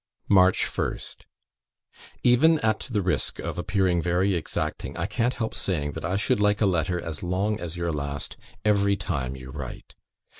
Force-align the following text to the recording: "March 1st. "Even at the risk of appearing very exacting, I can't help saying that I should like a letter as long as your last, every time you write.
"March 0.29 0.63
1st. 0.65 1.25
"Even 2.23 2.57
at 2.61 2.79
the 2.89 3.03
risk 3.03 3.37
of 3.37 3.59
appearing 3.59 4.01
very 4.01 4.33
exacting, 4.33 4.97
I 4.97 5.05
can't 5.05 5.35
help 5.35 5.53
saying 5.53 5.91
that 5.91 6.03
I 6.03 6.15
should 6.15 6.39
like 6.39 6.59
a 6.59 6.65
letter 6.65 6.99
as 6.99 7.21
long 7.21 7.59
as 7.59 7.77
your 7.77 7.93
last, 7.93 8.35
every 8.65 8.97
time 8.97 9.35
you 9.35 9.51
write. 9.51 9.93